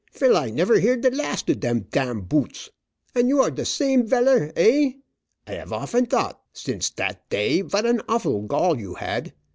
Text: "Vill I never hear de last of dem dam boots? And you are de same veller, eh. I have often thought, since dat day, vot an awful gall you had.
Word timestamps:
"Vill 0.19 0.35
I 0.35 0.49
never 0.49 0.79
hear 0.79 0.97
de 0.97 1.11
last 1.11 1.47
of 1.51 1.59
dem 1.59 1.81
dam 1.91 2.21
boots? 2.21 2.71
And 3.13 3.29
you 3.29 3.39
are 3.43 3.51
de 3.51 3.63
same 3.65 4.03
veller, 4.07 4.51
eh. 4.55 4.93
I 5.45 5.51
have 5.53 5.71
often 5.71 6.07
thought, 6.07 6.41
since 6.53 6.89
dat 6.89 7.29
day, 7.29 7.61
vot 7.61 7.85
an 7.85 8.01
awful 8.09 8.41
gall 8.41 8.79
you 8.79 8.95
had. 8.95 9.33